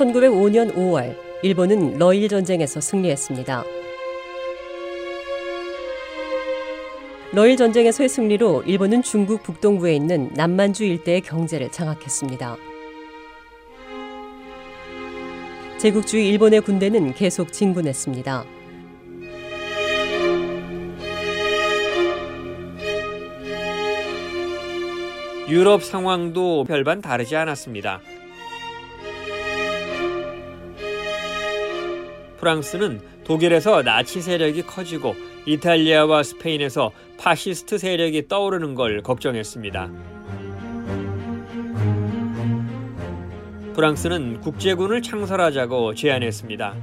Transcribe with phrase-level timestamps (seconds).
[0.00, 3.64] (1905년 5월) 일본은 러일 전쟁에서 승리했습니다.
[7.32, 12.56] 러일 전쟁에서의 승리로 일본은 중국 북동부에 있는 남만주 일대의 경제를 장악했습니다.
[15.78, 18.44] 제국주의 일본의 군대는 계속 진군했습니다.
[25.50, 28.00] 유럽 상황도 별반 다르지 않았습니다.
[32.40, 35.14] 프랑스는 독일에서 나치 세력이 커지고
[35.46, 39.90] 이탈리아와 스페인에서 파시스트 세력이 떠오르는 걸 걱정했습니다.
[43.74, 46.74] 프랑스는 국제군을 창설하자고 제안했습니다.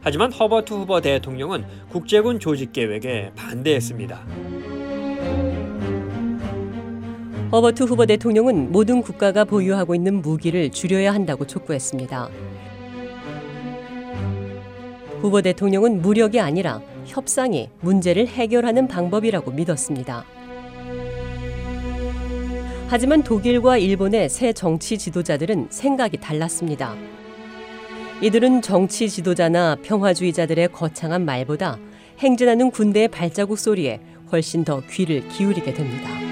[0.00, 4.26] 하지만 허버트 후버 대통령은 국제군 조직 계획에 반대했습니다.
[7.50, 12.47] 허버트 후보 대통령은 모든 국가가 보유하고 있는 무기를 줄여야 한다고 촉구했습니다.
[15.20, 20.24] 후보 대통령은 무력이 아니라 협상이 문제를 해결하는 방법이라고 믿었습니다.
[22.88, 26.96] 하지만 독일과 일본의 새 정치 지도자들은 생각이 달랐습니다.
[28.22, 31.78] 이들은 정치 지도자나 평화주의자들의 거창한 말보다
[32.18, 34.00] 행진하는 군대의 발자국 소리에
[34.32, 36.27] 훨씬 더 귀를 기울이게 됩니다.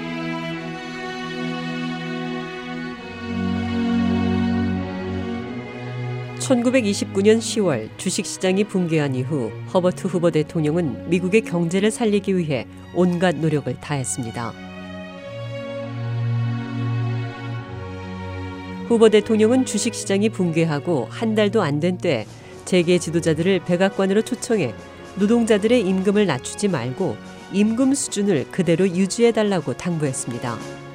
[6.47, 12.65] 1929년 10월 주식시장이 붕괴한 이후 허버트 후보 대통령은 미국의 경제를 살리기 위해
[12.95, 14.53] 온갖 노력을 다했습니다.
[18.87, 22.25] 후보 대통령은 주식시장이 붕괴하고 한 달도 안 된 때
[22.63, 24.73] 재계 지도자들을 백악관으로 초청해
[25.15, 27.17] 노동자들의 임금을 낮추지 말고
[27.51, 30.86] 임금 수준을 그대로 유지해 달라고 당부했습니다.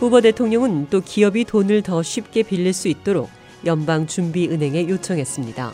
[0.00, 3.28] 후보 대통령은 또 기업이 돈을 더 쉽게 빌릴 수 있도록
[3.66, 5.72] 연방준비은행에 요청했습니다.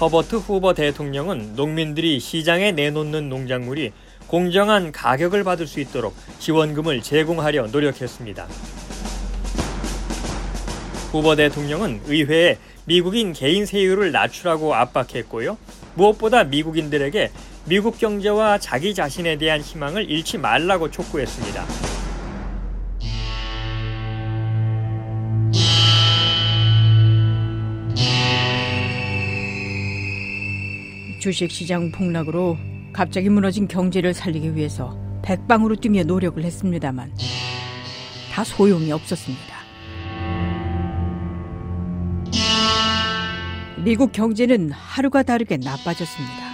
[0.00, 3.90] 허버트 후버 대통령은 농민들이 시장에 내놓는 농작물이
[4.28, 8.46] 공정한 가격을 받을 수 있도록 지원금을 제공하려 노력했습니다.
[11.10, 15.58] 후버 대통령은 의회에 미국인 개인 세율을 낮추라고 압박했고요.
[15.94, 17.30] 무엇보다 미국인들에게
[17.66, 21.64] 미국 경제와 자기 자신에 대한 희망을 잃지 말라고 촉구했습니다.
[31.20, 32.56] 주식시장 폭락으로
[32.92, 37.12] 갑자기 무너진 경제를 살리기 위해서 백방으로 뛰며 노력을 했습니다만
[38.32, 39.59] 다 소용이 없었습니다.
[43.82, 46.50] 미국 경제는 하루가 다르게 나빠졌습니다.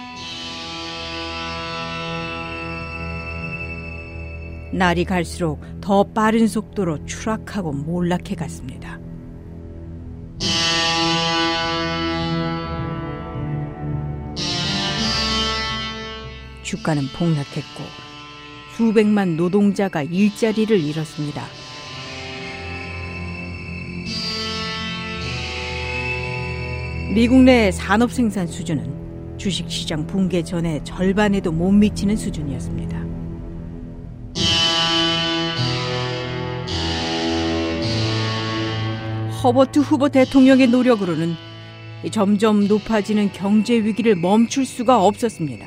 [4.71, 8.97] 날이 갈수록 더 빠른 속도로 추락하고 몰락해 갔습니다.
[16.63, 17.83] 주가는 폭락했고
[18.75, 21.43] 수백만 노동자가 일자리를 잃었습니다.
[27.17, 32.95] 미국 내 산업 생산 수준은 주식시장 붕괴 전에 절반에도 못 미치는 수준이었습니다.
[39.41, 41.33] 허버트 후보 대통령의 노력으로는
[42.11, 45.65] 점점 높아지는 경제 위기를 멈출 수가 없었습니다.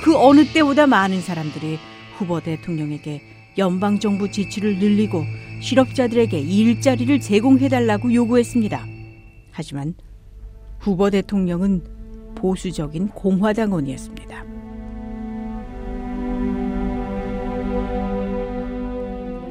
[0.00, 1.80] 그 어느 때보다 많은 사람들이
[2.18, 5.24] 후보 대통령에게 연방정부 지출을 늘리고
[5.60, 8.86] 실업자들에게 일자리를 제공해달라고 요구했습니다.
[9.50, 9.94] 하지만
[10.80, 11.82] 후보 대통령은
[12.34, 14.44] 보수적인 공화당원이었습니다.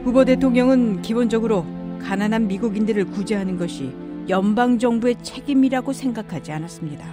[0.04, 1.66] 후보 대통령은 기본적으로
[2.00, 3.92] 가난한 미국인들을 구제하는 것이
[4.30, 7.06] 연방 정부의 책임이라고 생각하지 않았습니다.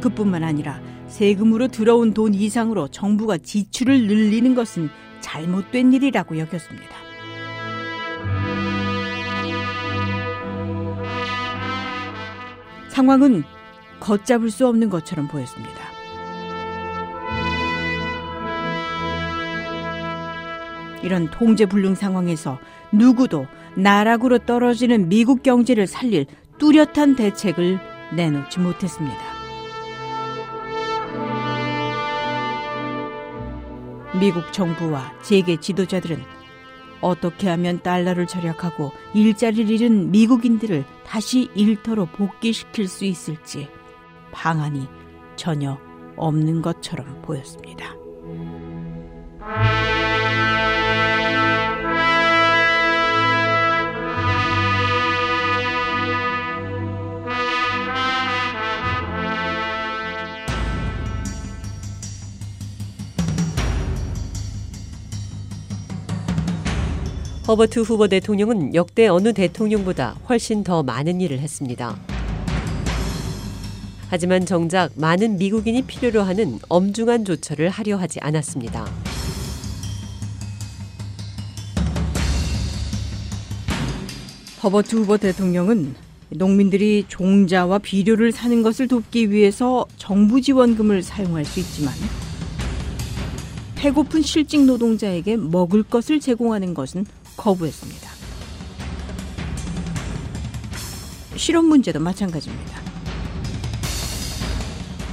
[0.00, 4.90] 그뿐만 아니라 세금으로 들어온 돈 이상으로 정부가 지출을 늘리는 것은
[5.20, 6.96] 잘못된 일이라고 여겼습니다.
[12.88, 13.44] 상황은
[14.00, 15.98] 걷잡을 수 없는 것처럼 보였습니다.
[21.02, 22.58] 이런 통제불능 상황에서
[22.92, 23.46] 누구도
[23.76, 26.26] 나락으로 떨어지는 미국 경제를 살릴
[26.58, 27.78] 뚜렷한 대책을
[28.16, 29.27] 내놓지 못했습니다.
[34.20, 36.20] 미국 정부와 재계 지도자들은
[37.00, 43.68] 어떻게 하면 달러를 절약하고 일자리를 잃은 미국인들을 다시 일터로 복귀시킬 수 있을지
[44.32, 44.88] 방안이
[45.36, 45.78] 전혀
[46.16, 47.94] 없는 것처럼 보였습니다.
[67.48, 71.98] 허버트 후보 대통령은 역대 어느 대통령보다 훨씬 더 많은 일을 했습니다.
[74.10, 78.84] 하지만 정작 많은 미국인이 필요로 하는 엄중한 조처를 하려 하지 않았습니다.
[84.62, 85.94] 허버트 후보 대통령은
[86.28, 91.94] 농민들이 종자와 비료를 사는 것을 돕기 위해서 정부 지원금을 사용할 수 있지만
[93.78, 97.06] 배고픈 실직 노동자에게 먹을 것을 제공하는 것은
[97.38, 98.10] 거부했습니다.
[101.36, 102.82] 실업 문제도 마찬가지입니다.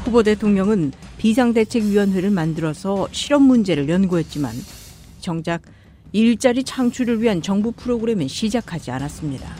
[0.03, 4.53] 후보 대통령은 비상대책위원회를 만들어서 실업 문제를 연구했지만
[5.19, 5.61] 정작
[6.11, 9.55] 일자리 창출을 위한 정부 프로그램은 시작하지 않았습니다.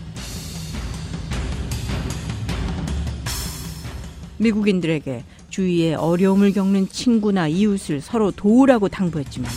[4.37, 9.49] 미국인들에게 주위에 어려움을 겪는 친구나 이웃을 서로 도우라고 당부했지만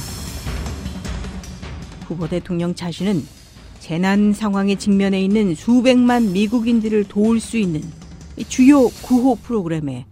[2.08, 3.22] 후보 대통령 자신은
[3.80, 7.82] 재난 상황에 직면해 있는 수백만 미국인들을 도울 수 있는
[8.48, 10.06] 주요 구호 프로그램에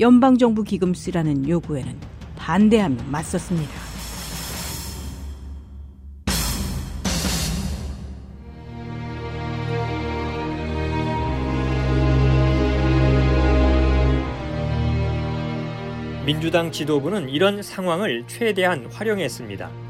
[0.00, 1.94] 연방정부 기금 쓰라는 요구에는
[2.36, 3.72] 반대하며 맞섰습니다.
[16.24, 19.83] 민주당 지도부는 이런 상황을 최대한 활용했습니다.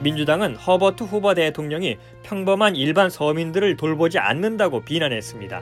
[0.00, 5.60] 민주당은 허버트 후보 대통령이 평범한 일반 서민들을 돌보지 않는다고 비난했습니다.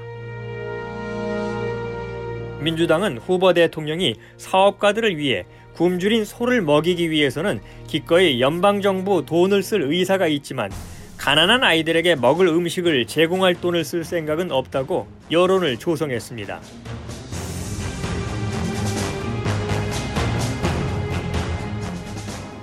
[2.60, 10.70] 민주당은 후보 대통령이 사업가들을 위해 굶주린 소를 먹이기 위해서는 기꺼이 연방정부 돈을 쓸 의사가 있지만
[11.16, 16.60] 가난한 아이들에게 먹을 음식을 제공할 돈을 쓸 생각은 없다고 여론을 조성했습니다.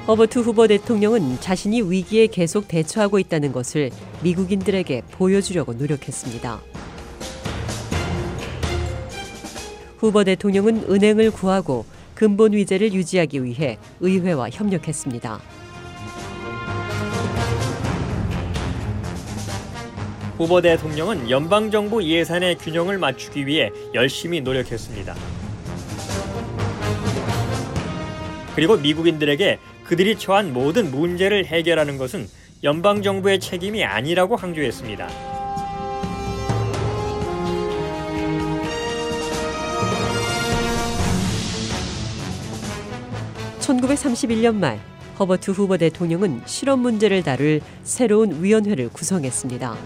[0.05, 3.89] 허버트 후보 대통령은 자신이 위기에 계속 대처하고 있다는 것을
[4.21, 6.61] 미국인들에게 보여주려고 노력했습니다.
[9.97, 11.85] 후보 대통령은 은행을 구하고
[12.15, 15.39] 근본 위제를 유지하기 위해 의회와 협력했습니다.
[20.37, 25.15] 후보 대통령은 연방정부 예산의 균형을 맞추기 위해 열심히 노력했습니다.
[28.55, 32.27] 그리고 미국인들에게 그들이 처한 모든 문제를 해결하는 것은
[32.63, 35.07] 연방정부의 책임이 아니라고 강조했습니다.
[43.59, 44.79] (1931년) 말
[45.19, 49.77] 허버트 후보 대통령은 실업 문제를 다룰 새로운 위원회를 구성했습니다.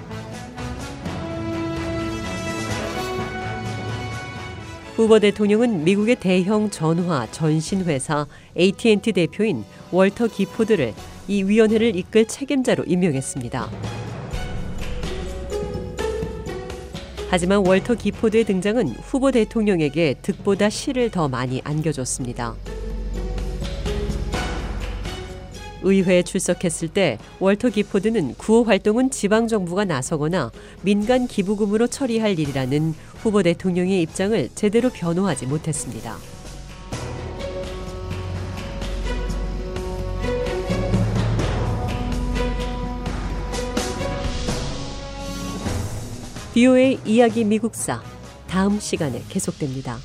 [4.98, 8.26] 후보 대통령은 미국의 대형 전화 전신 회사
[8.58, 10.96] AT&T 대표인 월터 기포드를
[11.28, 13.70] 이 위원회를 이끌 책임자로 임명했습니다.
[17.30, 22.56] 하지만 월터 기포드의 등장은 후보 대통령에게 득보다 실을 더 많이 안겨줬습니다.
[25.84, 30.52] 의회에 출석했을 때 월터 기포드는 구호 활동은 지방 정부가 나서거나
[30.82, 32.96] 민간 기부금으로 처리할 일이라는
[33.28, 36.16] 후보 대통령의 입장을 제대로 변호하지 못했습니다.
[46.54, 48.02] 비오의 이야기 미국사
[48.48, 49.98] 다음 시간에 계속됩니다.